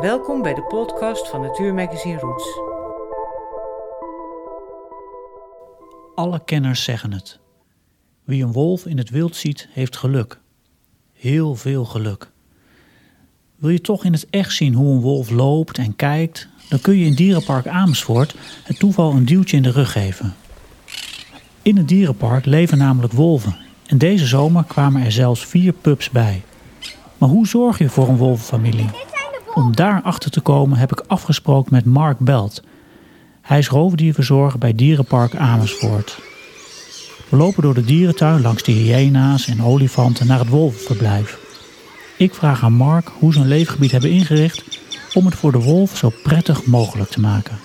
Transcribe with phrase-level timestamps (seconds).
[0.00, 2.60] Welkom bij de podcast van Natuurmagazine Roots.
[6.14, 7.38] Alle kenners zeggen het.
[8.24, 10.40] Wie een wolf in het wild ziet, heeft geluk.
[11.12, 12.30] Heel veel geluk.
[13.56, 16.96] Wil je toch in het echt zien hoe een wolf loopt en kijkt, dan kun
[16.96, 20.34] je in Dierenpark Amersfoort het toeval een duwtje in de rug geven.
[21.62, 23.56] In het dierenpark leven namelijk wolven
[23.86, 26.42] en deze zomer kwamen er zelfs vier pups bij.
[27.18, 29.09] Maar hoe zorg je voor een wolvenfamilie?
[29.54, 32.62] Om daar achter te komen heb ik afgesproken met Mark Belt.
[33.40, 36.18] Hij is roofdierverzorger bij Dierenpark Amersfoort.
[37.28, 41.38] We lopen door de dierentuin langs de hyena's en olifanten naar het wolvenverblijf.
[42.16, 44.78] Ik vraag aan Mark hoe ze een leefgebied hebben ingericht
[45.14, 47.58] om het voor de wolf zo prettig mogelijk te maken.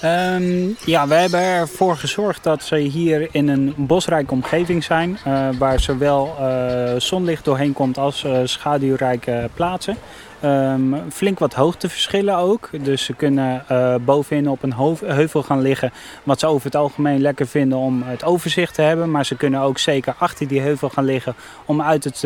[0.00, 5.18] Ehm, ja, we hebben ervoor gezorgd dat ze hier in een bosrijke omgeving zijn.
[5.24, 9.96] eh, waar zowel eh, zonlicht doorheen komt als eh, schaduwrijke plaatsen.
[10.40, 12.70] Ehm, flink wat hoogteverschillen ook.
[12.82, 13.64] Dus ze kunnen
[14.04, 15.92] bovenin op een heuvel gaan liggen.
[16.22, 19.10] Wat ze over het algemeen lekker vinden om het overzicht te hebben.
[19.10, 21.34] Maar ze kunnen ook zeker achter die heuvel gaan liggen.
[21.64, 22.18] Om uit het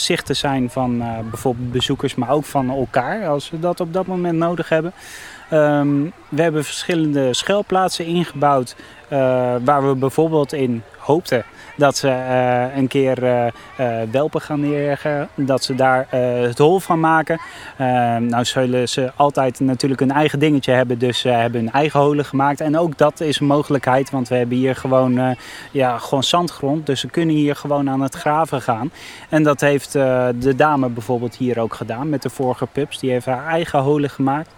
[0.00, 2.14] zicht te zijn van bijvoorbeeld bezoekers.
[2.14, 4.92] Maar ook van elkaar als ze dat op dat moment nodig hebben.
[5.48, 8.76] Ehm, we hebben verschillende schuilplaatsen ingebouwd.
[9.08, 11.44] eh, waar we bijvoorbeeld in hoopten
[11.76, 15.28] dat ze eh, een keer eh, welpen gaan neerleggen.
[15.34, 17.40] Dat ze daar het hol van maken.
[17.78, 20.98] Ehm, nou zullen ze altijd natuurlijk een eigen dingetje hebben.
[20.98, 22.60] Dus ze hebben hun eigen holen gemaakt.
[22.60, 24.10] En ook dat is een mogelijkheid.
[24.10, 25.36] Want we hebben hier gewoon,
[25.70, 26.86] ja, gewoon zandgrond.
[26.86, 28.90] Dus ze kunnen hier gewoon aan het graven gaan.
[29.28, 32.98] En dat heeft de dame bijvoorbeeld hier ook gedaan met de vorige pups.
[32.98, 34.50] Die heeft haar eigen holen gemaakt.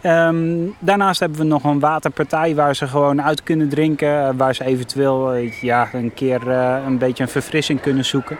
[0.00, 4.26] Ehm, daarnaast hebben we nog een waterpartij waar ze gewoon uit kunnen drinken.
[4.26, 8.36] eh, Waar ze eventueel eh, ja, een keer eh, een beetje een verfrissing kunnen zoeken.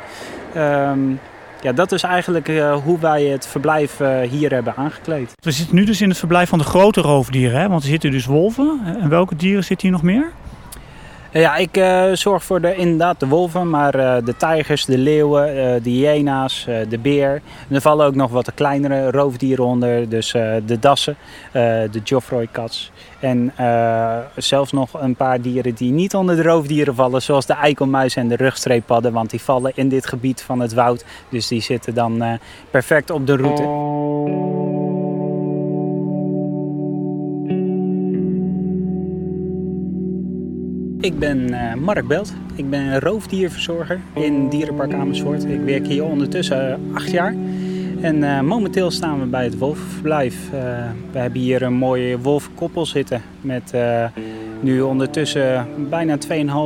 [0.54, 0.98] Ehm,
[1.60, 2.50] ja, dat is eigenlijk
[2.84, 3.98] hoe wij het verblijf
[4.28, 5.32] hier hebben aangekleed.
[5.40, 7.68] We zitten nu dus in het verblijf van de grote roofdieren, hè?
[7.68, 8.80] want er zitten dus wolven.
[9.00, 10.32] En welke dieren zitten hier nog meer?
[11.32, 14.98] Eh, Ja, ik eh, zorg voor de, inderdaad de wolven, maar eh, de tijgers, de
[14.98, 17.42] leeuwen, eh, de hyena's, de beer.
[17.70, 20.30] Er vallen ook nog wat kleinere roofdieren onder, dus
[20.66, 21.16] de dassen,
[21.52, 22.92] de Geoffroy cats.
[23.20, 23.52] En
[24.36, 28.28] zelfs nog een paar dieren die niet onder de roofdieren vallen, zoals de eikelmuis en
[28.28, 31.04] de rugstreeppadden, want die vallen in dit gebied van het woud.
[31.28, 32.38] Dus die zitten dan
[32.70, 33.62] perfect op de route.
[41.08, 42.34] Ik ben eh, Mark Belt.
[42.54, 45.44] Ik ben roofdierverzorger in Dierenpark Amersfoort.
[45.44, 47.34] Ik werk hier ondertussen eh, acht jaar.
[48.00, 50.34] En eh, momenteel staan we bij het wolvenverblijf.
[50.34, 50.60] Eh,
[51.12, 53.72] we hebben hier een mooie wolvenkoppel zitten met
[54.60, 56.16] nu ondertussen bijna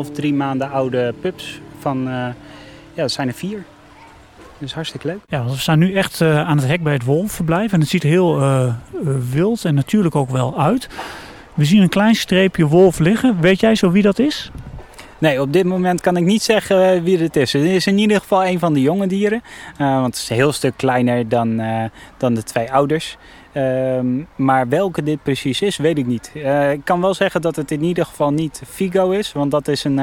[0.07, 1.61] 2,5, 3 maanden oude pups.
[1.79, 2.35] Van, ja,
[2.95, 3.65] dat zijn er vier.
[4.59, 5.21] Dus hartstikke leuk.
[5.29, 7.73] Ja, we staan nu echt aan het hek bij het wolvenverblijf.
[7.73, 8.41] En het ziet heel
[9.33, 10.89] wild en natuurlijk ook wel uit.
[11.55, 13.41] We zien een klein streepje wolf liggen.
[13.41, 14.51] Weet jij zo wie dat is?
[15.23, 17.53] Nee, op dit moment kan ik niet zeggen eh, wie het is.
[17.53, 19.43] Het is in ieder geval een van de jonge dieren.
[19.79, 21.85] eh, want het is een heel stuk kleiner dan, eh,
[22.17, 23.17] dan de twee ouders.
[23.53, 26.33] Ehm, maar welke dit precies is, weet ik niet.
[26.73, 29.33] Ik kan wel zeggen dat het in ieder geval niet Figo is.
[29.33, 30.01] Want dat is een,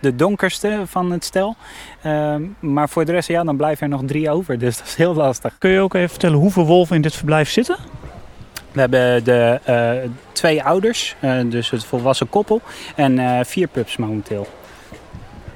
[0.00, 1.56] de donkerste van het stel.
[2.02, 4.58] Ehm, maar voor de rest, ja, dan blijven er nog drie over.
[4.58, 5.58] Dus dat is heel lastig.
[5.58, 7.76] Kun je ook even vertellen hoeveel wolven in dit verblijf zitten?
[8.76, 12.60] We hebben de eh, twee ouders, eh, dus het volwassen koppel.
[12.94, 14.46] En eh, vier pups momenteel.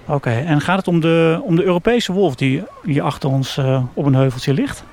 [0.07, 3.59] Oké, en gaat het om de, om de Europese wolf die hier achter ons
[3.95, 4.85] op een heuveltje ligt?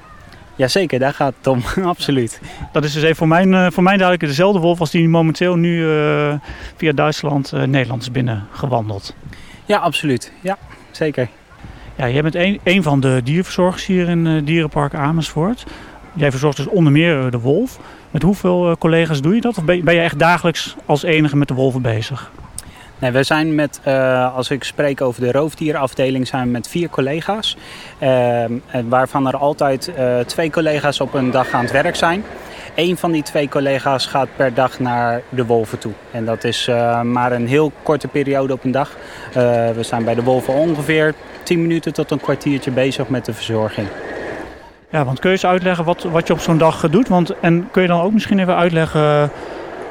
[0.56, 1.62] Jazeker, daar gaat het om.
[1.84, 2.42] Absoluut.
[2.72, 5.86] Dat is dus even voor mijn, voor mij duidelijk dezelfde wolf als die momenteel nu
[6.76, 9.16] via Duitsland Nederland is binnengewandeld.
[9.66, 10.32] Ja, absoluut.
[10.42, 10.58] Ja,
[10.92, 11.30] zeker.
[11.96, 15.66] Ja, jij bent een, een van de dierverzorgers hier in Dierenpark Amersfoort.
[16.18, 17.80] Jij verzorgt dus onder meer eh, de wolf.
[18.12, 19.58] Met hoeveel eh, collega's doe je dat?
[19.58, 22.32] Of ben, je echt dagelijks als enige met de wolven bezig?
[23.00, 26.90] Nee, we zijn met, eh, als ik spreek over de roofdierenafdeling, zijn we met vier
[26.90, 27.58] collega's.
[28.00, 28.52] Ehm,
[28.90, 29.92] waarvan er altijd
[30.26, 32.24] twee collega's op een dag aan het werk zijn.
[32.76, 35.92] Eén van die twee collega's gaat per dag naar de wolven toe.
[36.12, 36.70] En dat is
[37.04, 38.98] maar een heel korte periode op een dag.
[39.74, 41.14] We zijn bij de wolven ongeveer
[41.44, 43.88] 10 minuten tot een kwartiertje bezig met de verzorging.
[44.90, 47.08] Ja, want kun je eens uitleggen wat, wat je op zo'n dag doet?
[47.08, 49.30] Want, en kun je dan ook misschien even uitleggen eh,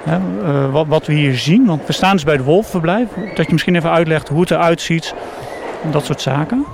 [0.05, 1.67] hè, eh, wat, wat we hier zien?
[1.67, 3.09] Want we staan dus bij het wolvenverblijf.
[3.35, 5.15] Dat je misschien even uitlegt hoe het eruit ziet
[5.85, 6.65] en dat soort zaken.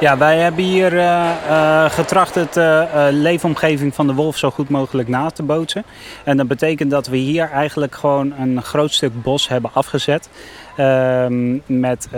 [0.00, 4.68] Ja, wij hebben hier uh, uh, getracht het uh, leefomgeving van de wolf zo goed
[4.68, 5.84] mogelijk na te bootsen.
[6.24, 10.28] En dat betekent dat we hier eigenlijk gewoon een groot stuk bos hebben afgezet.
[10.76, 12.08] Ehm, met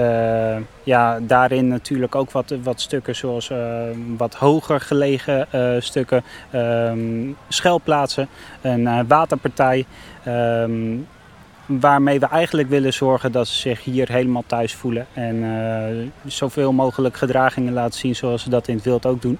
[0.82, 3.50] ja, daarin natuurlijk ook wat, wat stukken zoals
[4.16, 5.46] wat hoger gelegen
[5.82, 6.24] stukken,
[6.54, 8.28] um, schuilplaatsen,
[8.60, 9.86] een waterpartij.
[11.68, 15.06] Waarmee we eigenlijk willen zorgen dat ze zich hier helemaal thuis voelen.
[15.12, 19.38] En uh, zoveel mogelijk gedragingen laten zien zoals ze dat in het wild ook doen.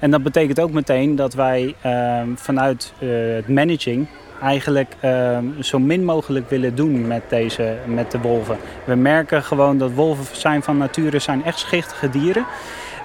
[0.00, 4.06] En dat betekent ook meteen dat wij uh, vanuit uh, het managing
[4.40, 8.56] eigenlijk ehm, zo min mogelijk willen doen met, deze, met de wolven.
[8.84, 12.46] We merken gewoon dat wolven zijn van nature zijn echt schichtige dieren.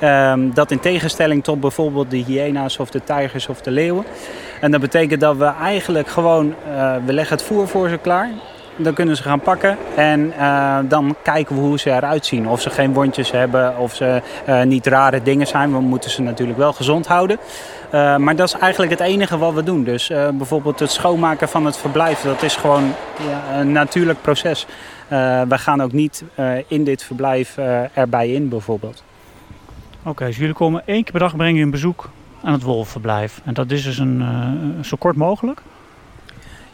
[0.04, 4.06] Um, dat in tegenstelling tot bijvoorbeeld de hyena's of de tijgers of de leeuwen.
[4.62, 8.30] En dat betekent dat we eigenlijk gewoon, uh, we leggen het voer voor ze klaar.
[8.76, 12.48] Dan kunnen ze gaan pakken en uh, dan kijken we hoe ze eruit zien.
[12.48, 15.72] Of ze geen wondjes hebben, of ze uh, niet rare dingen zijn.
[15.72, 17.40] We moeten ze natuurlijk wel gezond houden.
[18.18, 19.84] Maar dat is eigenlijk het enige wat we doen.
[19.84, 22.94] Dus bijvoorbeeld het schoonmaken van het verblijf, dat is gewoon
[23.30, 24.66] ja, een natuurlijk proces.
[25.48, 26.24] we gaan ook niet
[26.68, 27.58] in dit verblijf
[27.94, 29.04] erbij in bijvoorbeeld.
[30.08, 32.10] Oké, okay, dus jullie komen één keer per dag brengen een bezoek
[32.44, 33.42] aan het wolfverblijf.
[33.46, 35.62] En dat is dus een, uh, zo kort mogelijk?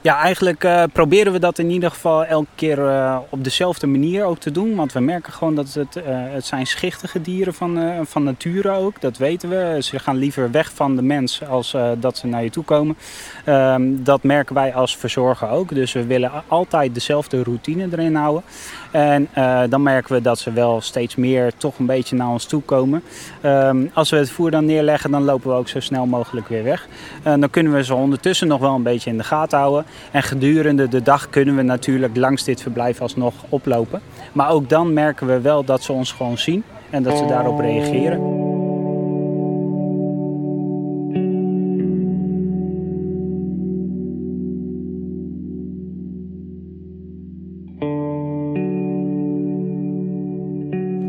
[0.04, 4.26] Ja, eigenlijk uh, proberen we dat in ieder geval elke keer uh, op dezelfde manier
[4.26, 4.76] ook te doen.
[4.76, 9.02] Want we merken gewoon dat het, uh, het zijn schichtige dieren van, van nature ook.
[9.02, 9.78] Dat weten we.
[9.82, 12.98] Ze gaan liever weg van de mens als dat ze naar je toe komen.
[13.46, 15.76] Um, dat merken wij als verzorger ook.
[15.76, 18.44] Dus we willen altijd dezelfde routine erin houden.
[18.92, 19.30] En
[19.70, 23.04] dan merken we dat ze wel steeds meer toch een beetje naar ons toe komen.
[23.46, 26.64] Um, als we het voer dan neerleggen, dan lopen we ook zo snel mogelijk weer
[26.64, 26.88] weg.
[27.24, 29.86] dan kunnen we ze ondertussen nog wel een beetje in de gaten houden.
[30.12, 34.02] En gedurende de dag kunnen we natuurlijk langs dit verblijf alsnog oplopen.
[34.32, 37.60] Maar ook dan merken we wel dat ze ons gewoon zien en dat ze daarop
[37.60, 38.42] reageren.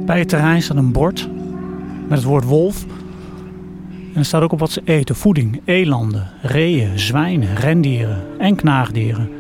[0.07, 1.29] Bij het terrein staat een bord
[2.09, 2.85] met het woord wolf
[4.15, 5.17] en er staat ook op wat ze eten.
[5.17, 9.31] Voeding, elanden, reeën, zwijnen, rendieren en knaagdieren.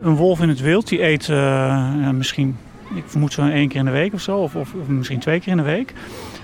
[0.00, 2.56] Een wolf in het wild die eet uh, misschien,
[2.94, 4.38] ik vermoed zo één keer in de week of zo.
[4.38, 5.92] Of, of, misschien twee keer in de week.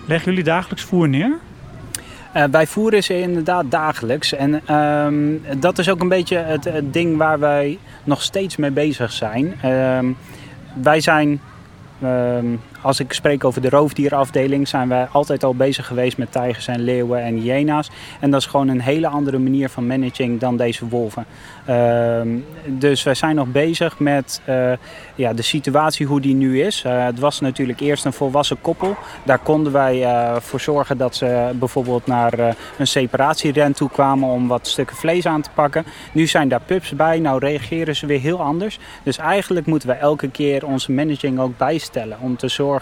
[0.06, 1.38] Leggen jullie dagelijks voer neer?
[2.36, 4.32] Uh, wij voeren ze inderdaad dagelijks.
[4.32, 8.70] En uh, dat is ook een beetje het, het, ding waar wij nog steeds mee
[8.70, 9.54] bezig zijn.
[9.64, 9.98] Uh,
[10.82, 11.40] wij zijn
[12.02, 12.46] ehm,
[12.84, 16.80] als ik spreek over de roofdierafdeling, zijn wij altijd al bezig geweest met tijgers en
[16.80, 17.90] leeuwen en hyena's.
[18.20, 21.24] En dat is gewoon een hele andere manier van managing dan deze wolven.
[21.68, 22.20] Uh,
[22.66, 24.72] dus wij zijn nog bezig met uh,
[25.14, 26.84] ja, de situatie hoe die nu is.
[26.86, 28.96] Uh, het was natuurlijk eerst een volwassen koppel.
[29.24, 34.48] Daar konden wij uh, voor zorgen dat ze bijvoorbeeld naar een separatieren toe kwamen om
[34.48, 35.84] wat stukken vlees aan te pakken.
[36.12, 38.78] Nu zijn daar pups bij, nou reageren ze weer heel anders.
[39.02, 42.72] Dus eigenlijk moeten we elke keer onze managing ook bijstellen om te zorgen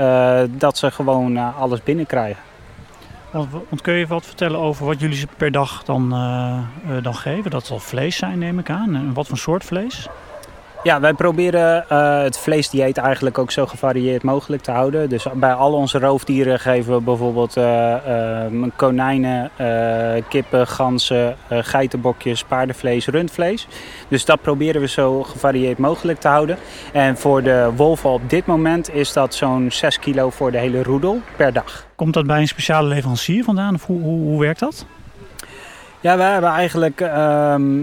[0.00, 2.42] uh, dat ze gewoon uh, alles binnenkrijgen.
[3.30, 7.50] Want, kun je wat vertellen over wat jullie ze per dag dan, uh, dan geven?
[7.50, 8.94] Dat zal vlees zijn, neem ik aan.
[8.94, 10.08] En wat voor soort vlees?
[10.84, 15.08] Ja, wij proberen uh, het vleesdieet eigenlijk ook zo gevarieerd mogelijk te houden.
[15.08, 17.94] Dus bij al onze roofdieren geven we bijvoorbeeld uh,
[18.52, 19.50] uh, konijnen,
[20.28, 23.68] kippen, ganzen, geitenbokjes, paardenvlees, rundvlees.
[24.08, 26.56] Dus dat proberen we zo gevarieerd mogelijk te houden.
[26.92, 30.82] En voor de wolven op dit moment is dat zo'n 6 kilo voor de hele
[30.82, 31.86] roedel per dag.
[31.94, 34.86] Komt dat bij een speciale leverancier vandaan of hoe, hoe, hoe werkt dat?
[36.00, 37.00] Ja, we hebben eigenlijk...
[37.00, 37.82] Ehm,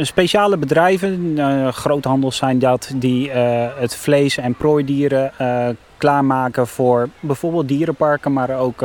[0.00, 3.34] speciale bedrijven, uh, groothandels zijn dat, die uh,
[3.76, 8.84] het vlees en prooidieren uh, klaarmaken voor bijvoorbeeld dierenparken, maar ook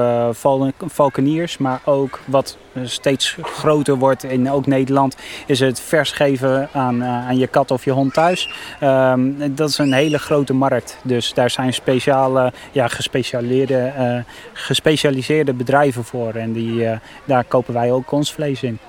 [0.86, 1.58] valkeniers.
[1.58, 5.15] Maar ook wat steeds groter wordt in ook Nederland,
[5.46, 8.53] is het vers geven aan, aan je kat of je hond thuis.
[8.84, 10.98] Um, dat is een hele grote markt.
[11.03, 16.34] Dus daar zijn speciale, ja, gespecialiseerde, gespecialiseerde bedrijven voor.
[16.34, 16.88] En die,
[17.25, 18.79] daar kopen wij ook ons vlees in.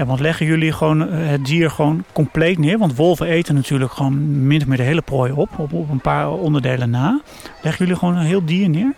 [0.00, 2.78] Ja, want leggen jullie gewoon eh, het dier gewoon compleet neer?
[2.78, 6.30] Want wolven eten natuurlijk gewoon min of meer de hele prooi op, op, een paar
[6.30, 7.20] onderdelen na.
[7.62, 8.94] Leggen jullie gewoon een heel dier neer?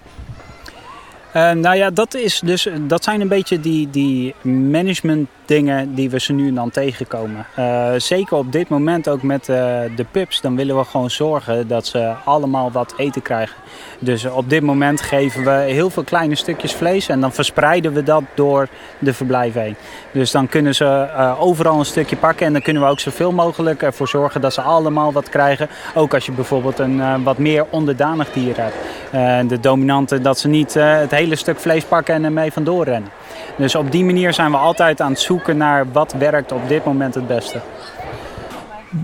[1.36, 6.10] Uh, nou ja, dat, is dus, dat zijn een beetje die, die management dingen die
[6.10, 7.46] we ze nu en dan tegenkomen.
[7.58, 9.56] Uh, zeker op dit moment ook met uh,
[9.96, 10.40] de pups.
[10.40, 13.56] Dan willen we gewoon zorgen dat ze allemaal wat eten krijgen.
[13.98, 17.08] Dus op dit moment geven we heel veel kleine stukjes vlees.
[17.08, 18.68] En dan verspreiden we dat door
[18.98, 19.76] de verblijf heen.
[20.12, 22.46] Dus dan kunnen ze uh, overal een stukje pakken.
[22.46, 25.68] En dan kunnen we ook zoveel mogelijk ervoor zorgen dat ze allemaal wat krijgen.
[25.94, 29.48] Ook als je bijvoorbeeld een wat meer onderdanig dier hebt.
[29.48, 33.21] de dominante dat ze niet het hele stuk vlees pakken en ermee vandoor rennen.
[33.56, 36.84] Dus op die manier zijn we altijd aan het zoeken naar wat werkt op dit
[36.84, 37.60] moment het beste.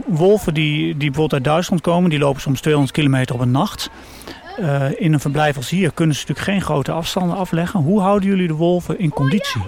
[0.06, 3.90] Wolven die, die bijvoorbeeld uit Duitsland komen, die lopen soms 200 kilometer op een nacht.
[4.60, 7.80] Uh, in een verblijf als hier kunnen ze natuurlijk geen grote afstanden afleggen.
[7.80, 9.62] Hoe houden jullie de wolven in conditie?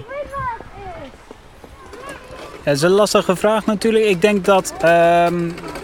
[2.63, 4.05] Dat is een lastige vraag natuurlijk.
[4.05, 5.27] Ik denk dat uh,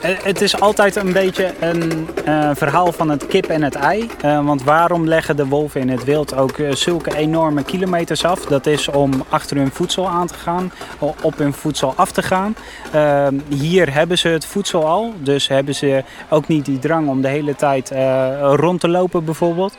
[0.01, 4.09] het is altijd een beetje een uh, verhaal van het kip en het ei.
[4.25, 8.45] Uh, want waarom leggen de wolven in het wild ook uh, zulke enorme kilometers af?
[8.45, 10.71] Dat is om achter hun voedsel aan te gaan,
[11.21, 12.55] op hun voedsel af te gaan.
[12.91, 17.21] Ehm, hier hebben ze het voedsel al, dus hebben ze ook niet die drang om
[17.21, 17.91] de hele tijd
[18.41, 19.77] rond te lopen bijvoorbeeld.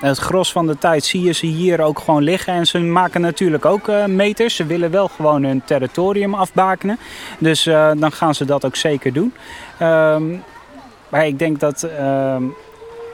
[0.00, 3.20] het gros van de tijd zie je ze hier ook gewoon liggen en ze maken
[3.20, 4.56] natuurlijk ook meters.
[4.56, 6.98] Ze willen wel gewoon hun territorium territorium afbakenen.
[7.38, 9.34] Dus uh, dan gaan ze dat ook zeker doen.
[9.82, 10.42] Um,
[11.08, 11.88] maar ik denk dat...
[12.00, 12.36] Uh,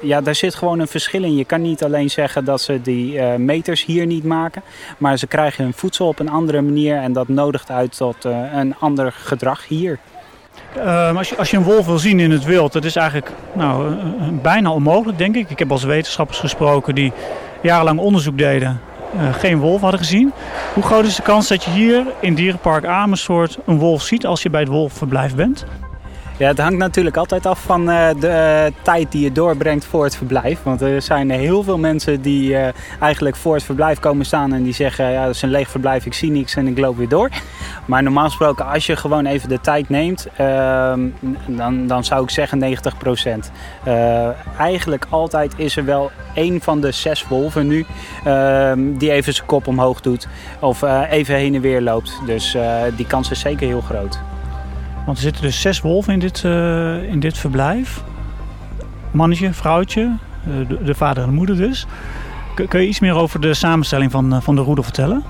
[0.02, 1.36] ja, daar zit gewoon een verschil in.
[1.36, 4.62] Je kan niet alleen zeggen dat ze die uh, meters hier niet maken.
[4.98, 6.96] Maar ze krijgen hun voedsel op een andere manier.
[6.96, 9.98] En dat nodigt uit tot uh, een ander gedrag hier.
[10.76, 13.30] Uh, als, je, als je een wolf wil zien in het wild, dat is eigenlijk
[13.52, 13.94] nou,
[14.42, 15.50] bijna onmogelijk, denk ik.
[15.50, 17.12] Ik heb als wetenschappers gesproken die
[17.62, 18.80] jarenlang onderzoek deden
[19.32, 20.32] geen wolf hadden gezien.
[20.74, 24.42] Hoe groot is de kans dat je hier in Dierenpark Amersfoort een wolf ziet als
[24.42, 25.64] je bij het wolfverblijf bent?
[26.38, 30.04] Ja, het hangt natuurlijk altijd af van uh, de uh, tijd die je doorbrengt voor
[30.04, 30.62] het verblijf.
[30.62, 32.68] Want er zijn heel veel mensen die uh,
[33.00, 36.06] eigenlijk voor het verblijf komen staan en die zeggen: ja, dat is een leeg verblijf,
[36.06, 37.28] ik zie niks en ik loop weer door.
[37.84, 41.08] Maar normaal gesproken, als je gewoon even de tijd neemt, ehm,
[41.46, 43.50] dan, dan zou ik zeggen 90 procent.
[44.58, 47.86] eigenlijk altijd is er wel één van de zes wolven nu
[48.24, 50.28] ehm, die even zijn kop omhoog doet
[50.60, 52.20] of even heen en weer loopt.
[52.26, 52.56] Dus
[52.96, 54.31] die kans is zeker heel groot.
[55.04, 58.02] Want er zitten dus zes wolven in dit, uh, in dit verblijf.
[59.10, 61.86] Mannetje, vrouwtje, uh, de, de, vader en de moeder dus.
[62.68, 65.22] Kun je iets meer over de samenstelling van, uh, van de roedel vertellen?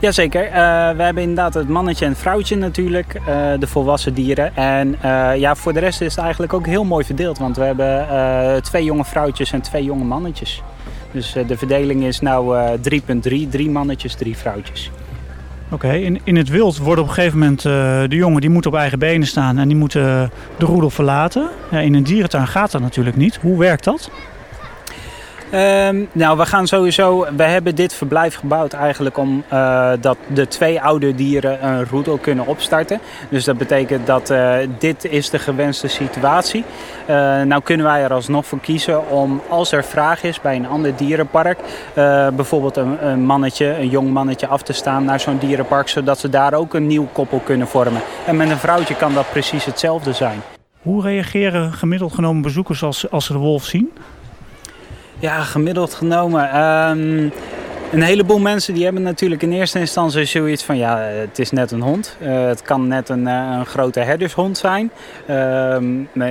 [0.00, 0.46] Jazeker.
[0.46, 0.52] Uh,
[0.96, 3.20] we hebben inderdaad het mannetje en het vrouwtje natuurlijk,
[3.58, 4.56] de volwassen dieren.
[4.56, 4.96] En
[5.38, 7.38] ja, voor de rest is het eigenlijk ook heel mooi verdeeld.
[7.38, 10.62] Want we hebben twee jonge vrouwtjes en twee jonge mannetjes.
[11.12, 14.90] Dus de verdeling is nou 3.3, drie mannetjes, drie vrouwtjes.
[15.72, 17.72] Oké, in, in het wild worden op een gegeven moment uh,
[18.08, 21.48] de jongen die moeten op eigen benen staan en die moeten de roedel verlaten.
[21.70, 23.36] Ja, in een dierentuin gaat dat natuurlijk niet.
[23.36, 24.10] Hoe werkt dat?
[25.54, 27.26] Um, nou, we gaan sowieso.
[27.36, 32.18] We hebben dit verblijf gebouwd eigenlijk om uh, dat de twee oude dieren een roedel
[32.18, 33.00] kunnen opstarten.
[33.28, 36.64] Dus dat betekent dat uh, dit is de gewenste situatie.
[37.00, 40.66] Uh, nou kunnen wij er alsnog voor kiezen om als er vraag is bij een
[40.66, 41.58] ander dierenpark,
[42.34, 46.28] bijvoorbeeld een, een, mannetje, een jong mannetje af te staan naar zo'n dierenpark, zodat ze
[46.28, 48.00] daar ook een nieuw koppel kunnen vormen.
[48.26, 50.40] En met een vrouwtje kan dat precies hetzelfde zijn.
[50.82, 53.90] Hoe reageren gemiddeld genomen bezoekers als, als ze de wolf zien?
[55.20, 56.44] Ja, gemiddeld genomen.
[56.56, 57.32] Um,
[57.90, 61.70] een heleboel mensen die hebben natuurlijk in eerste instantie zoiets van ja, het is net
[61.70, 62.16] een hond.
[62.22, 64.90] Uh, het kan net een, uh, een grote herdershond zijn.
[65.26, 65.76] Uh,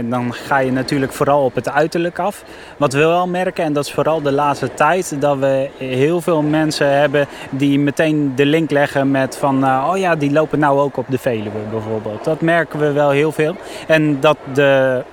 [0.10, 2.44] dan ga je natuurlijk vooral op het uiterlijk af.
[2.78, 6.42] Wat we wel merken, en dat is vooral de laatste tijd, dat we heel veel
[6.42, 10.98] mensen hebben die meteen de link leggen met van oh ja, die lopen nou ook
[10.98, 12.24] op de Veluwe bijvoorbeeld.
[12.24, 13.56] Dat merken we wel heel veel.
[13.88, 15.04] En dat de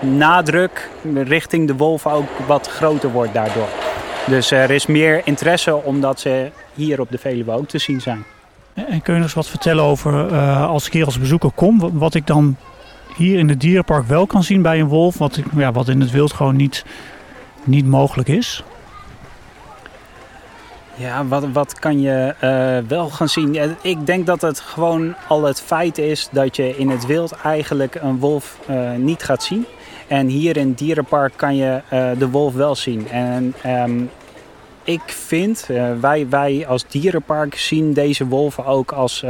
[0.00, 3.68] nadruk richting de wolven ook wat groter wordt daardoor.
[4.28, 8.24] Dus er is meer interesse omdat ze hier op de Veluwe ook te zien zijn.
[8.74, 11.98] En kun je nog eens wat vertellen over uh, als ik hier als bezoeker kom,
[11.98, 12.56] wat ik dan
[13.16, 16.00] hier in het dierenpark wel kan zien bij een wolf, wat, ik, ja, wat in
[16.00, 16.84] het wild gewoon niet,
[17.64, 18.62] niet mogelijk is?
[20.94, 23.76] Ja, wat, wat kan je uh, wel gaan zien?
[23.82, 27.94] Ik denk dat het gewoon al het feit is dat je in het wild eigenlijk
[27.94, 29.66] een wolf uh, niet gaat zien.
[30.06, 33.08] En hier in het dierenpark kan je uh, de wolf wel zien.
[33.08, 34.10] En um,
[34.88, 39.24] ik vind, uh, wij, wij als dierenpark zien deze wolven ook als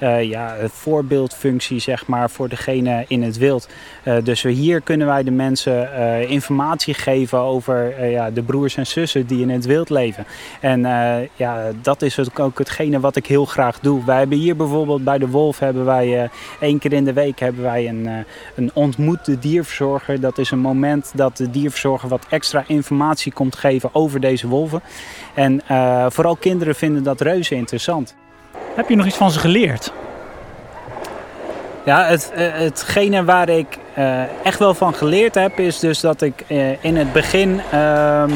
[0.00, 3.68] uh, ja, voorbeeldfunctie zeg maar, voor degene in het wild.
[4.04, 8.86] Uh, dus hier kunnen wij de mensen uh, informatie geven over ja, de broers en
[8.86, 10.24] zussen die in het wild leven.
[10.60, 10.80] En
[11.36, 14.04] ja, dat is ook hetgene wat ik heel graag doe.
[14.04, 16.30] Wij hebben hier bijvoorbeeld bij de Wolf hebben wij
[16.60, 18.08] één keer in de week hebben wij een,
[18.54, 20.20] een ontmoet dierverzorger.
[20.20, 24.82] Dat is een moment dat de dierverzorger wat extra informatie komt geven over deze wolven.
[25.34, 25.62] En
[26.12, 28.14] vooral kinderen vinden dat reuze interessant.
[28.74, 29.92] Heb je nog iets van ze geleerd?
[31.84, 36.22] Ja, het, eh, hetgene waar ik uh, echt wel van geleerd heb, is dus dat
[36.22, 38.32] ik uh, in het begin um,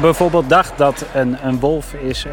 [0.00, 2.26] bijvoorbeeld dacht dat een, een wolf is.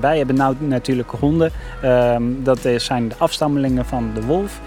[0.00, 1.52] Wij hebben nou natuurlijk honden.
[1.84, 4.60] Um, dat zijn de afstammelingen van de wolf.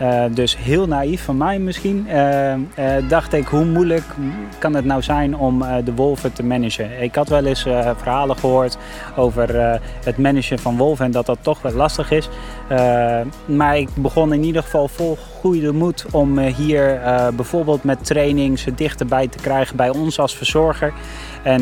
[0.00, 2.06] Uh, dus heel naïef van mij misschien.
[2.08, 2.60] Uh, uh,
[3.08, 4.04] dacht ik, hoe moeilijk
[4.58, 7.02] kan het nou zijn om de wolven te managen?
[7.02, 7.62] Ik had wel eens
[7.96, 8.78] verhalen gehoord
[9.16, 12.28] over het managen van wolven en dat dat toch wel lastig is.
[13.44, 17.00] Maar ik begon in ieder geval vol goede moed om hier
[17.36, 20.92] bijvoorbeeld met training ze dichterbij te krijgen bij ons als verzorger.
[21.42, 21.60] En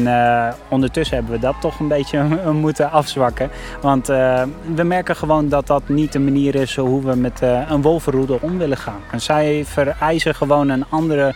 [0.68, 3.50] ondertussen hebben we dat toch een beetje moeten afzwakken.
[3.80, 8.38] Want we merken gewoon dat dat niet de manier is hoe we met een wolvenroedel
[8.42, 9.00] om willen gaan.
[9.10, 11.34] En zij vereisen gewoon een andere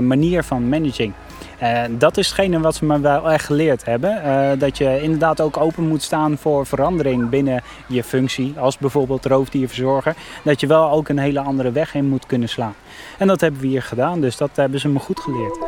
[0.00, 1.12] manier van managing.
[1.60, 4.22] En dat is hetgene wat ze me wel echt geleerd hebben.
[4.24, 8.54] Uh, dat je inderdaad ook open moet staan voor verandering binnen je functie.
[8.58, 10.14] Als bijvoorbeeld roofdierverzorger.
[10.42, 12.74] Dat je wel ook een hele andere weg in moet kunnen slaan.
[13.18, 14.20] En dat hebben we hier gedaan.
[14.20, 15.58] Dus dat hebben ze me goed geleerd.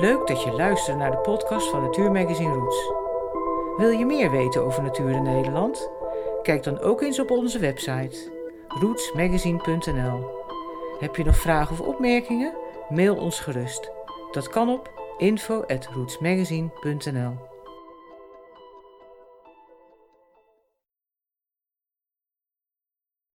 [0.00, 2.92] Leuk dat je luistert naar de podcast van Natuurmagazine Roots.
[3.76, 5.90] Wil je meer weten over natuur in Nederland?
[6.42, 8.30] Kijk dan ook eens op onze website
[8.68, 10.41] rootsmagazine.nl.
[11.02, 12.54] Heb je nog vragen of opmerkingen?
[12.88, 13.90] Mail ons gerust.
[14.30, 17.51] Dat kan op info@rootsmagazine.nl.